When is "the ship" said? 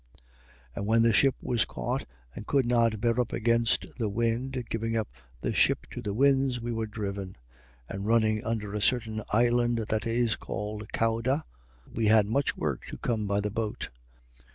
1.03-1.35, 5.41-5.85